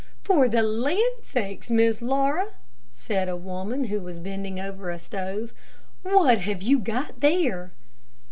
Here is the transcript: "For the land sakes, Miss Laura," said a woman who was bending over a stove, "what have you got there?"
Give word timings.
"For 0.23 0.49
the 0.49 0.63
land 0.63 1.21
sakes, 1.23 1.69
Miss 1.69 2.01
Laura," 2.01 2.53
said 2.91 3.29
a 3.29 3.35
woman 3.35 3.83
who 3.83 3.99
was 4.01 4.17
bending 4.17 4.59
over 4.59 4.89
a 4.89 4.97
stove, 4.97 5.53
"what 6.01 6.39
have 6.39 6.63
you 6.63 6.79
got 6.79 7.19
there?" 7.19 7.71